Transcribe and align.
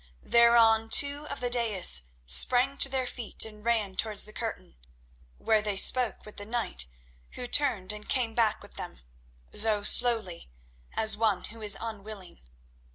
Thereon 0.23 0.89
two 0.89 1.27
of 1.27 1.41
the 1.41 1.49
daïs 1.51 2.05
sprang 2.25 2.75
to 2.79 2.89
their 2.89 3.05
feet 3.05 3.45
and 3.45 3.63
ran 3.63 3.95
towards 3.95 4.23
the 4.23 4.33
curtain, 4.33 4.77
where 5.37 5.61
they 5.61 5.77
spoke 5.77 6.25
with 6.25 6.37
the 6.37 6.45
knight, 6.47 6.87
who 7.33 7.45
turned 7.45 7.93
and 7.93 8.09
came 8.09 8.33
back 8.33 8.63
with 8.63 8.77
them, 8.77 9.01
though 9.51 9.83
slowly, 9.83 10.49
as 10.95 11.15
one 11.15 11.43
who 11.43 11.61
is 11.61 11.77
unwilling. 11.79 12.41